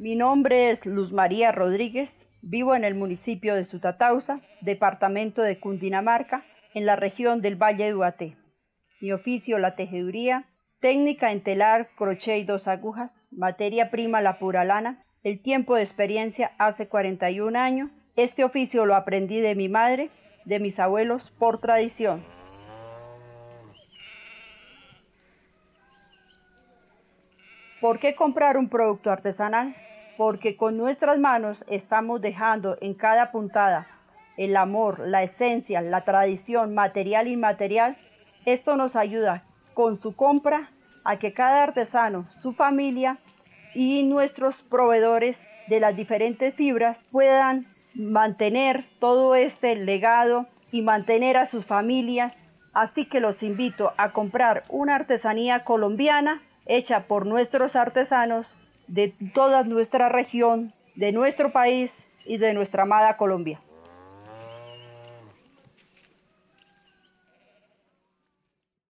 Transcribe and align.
Mi 0.00 0.16
nombre 0.16 0.70
es 0.70 0.86
Luz 0.86 1.12
María 1.12 1.52
Rodríguez, 1.52 2.26
vivo 2.40 2.74
en 2.74 2.84
el 2.84 2.94
municipio 2.94 3.54
de 3.54 3.66
Sutatausa, 3.66 4.40
departamento 4.62 5.42
de 5.42 5.60
Cundinamarca, 5.60 6.42
en 6.72 6.86
la 6.86 6.96
región 6.96 7.42
del 7.42 7.56
Valle 7.56 7.84
de 7.84 7.94
Ubaté. 7.94 8.34
Mi 9.02 9.12
oficio 9.12 9.58
la 9.58 9.76
tejeduría, 9.76 10.46
técnica 10.80 11.32
en 11.32 11.42
telar, 11.42 11.90
crochet 11.98 12.38
y 12.38 12.44
dos 12.44 12.66
agujas, 12.66 13.14
materia 13.30 13.90
prima 13.90 14.22
la 14.22 14.38
pura 14.38 14.64
lana, 14.64 15.04
el 15.22 15.42
tiempo 15.42 15.76
de 15.76 15.82
experiencia 15.82 16.52
hace 16.56 16.88
41 16.88 17.58
años. 17.58 17.90
Este 18.16 18.42
oficio 18.42 18.86
lo 18.86 18.94
aprendí 18.94 19.40
de 19.40 19.54
mi 19.54 19.68
madre, 19.68 20.08
de 20.46 20.60
mis 20.60 20.78
abuelos 20.78 21.30
por 21.38 21.60
tradición. 21.60 22.24
¿Por 27.82 27.98
qué 27.98 28.14
comprar 28.14 28.56
un 28.56 28.70
producto 28.70 29.10
artesanal? 29.10 29.74
Porque 30.20 30.54
con 30.54 30.76
nuestras 30.76 31.18
manos 31.18 31.64
estamos 31.66 32.20
dejando 32.20 32.76
en 32.82 32.92
cada 32.92 33.32
puntada 33.32 33.86
el 34.36 34.54
amor, 34.54 35.00
la 35.08 35.22
esencia, 35.22 35.80
la 35.80 36.02
tradición 36.04 36.74
material 36.74 37.26
e 37.26 37.30
inmaterial. 37.30 37.96
Esto 38.44 38.76
nos 38.76 38.96
ayuda 38.96 39.42
con 39.72 39.98
su 39.98 40.14
compra 40.14 40.68
a 41.04 41.18
que 41.18 41.32
cada 41.32 41.62
artesano, 41.62 42.26
su 42.42 42.52
familia 42.52 43.16
y 43.74 44.02
nuestros 44.02 44.56
proveedores 44.56 45.48
de 45.68 45.80
las 45.80 45.96
diferentes 45.96 46.54
fibras 46.54 47.06
puedan 47.10 47.66
mantener 47.94 48.84
todo 48.98 49.34
este 49.34 49.74
legado 49.74 50.44
y 50.70 50.82
mantener 50.82 51.38
a 51.38 51.46
sus 51.46 51.64
familias. 51.64 52.36
Así 52.74 53.06
que 53.06 53.20
los 53.20 53.42
invito 53.42 53.94
a 53.96 54.12
comprar 54.12 54.64
una 54.68 54.96
artesanía 54.96 55.64
colombiana 55.64 56.42
hecha 56.66 57.04
por 57.04 57.24
nuestros 57.24 57.74
artesanos 57.74 58.46
de 58.90 59.12
toda 59.34 59.62
nuestra 59.62 60.08
región, 60.08 60.72
de 60.96 61.12
nuestro 61.12 61.50
país 61.52 61.92
y 62.26 62.38
de 62.38 62.52
nuestra 62.52 62.82
amada 62.82 63.16
Colombia. 63.16 63.60